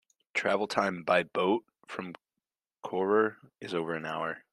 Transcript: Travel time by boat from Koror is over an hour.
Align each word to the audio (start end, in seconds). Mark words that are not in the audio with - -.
Travel 0.33 0.65
time 0.67 1.03
by 1.03 1.21
boat 1.21 1.63
from 1.87 2.15
Koror 2.83 3.35
is 3.59 3.75
over 3.75 3.93
an 3.93 4.03
hour. 4.07 4.43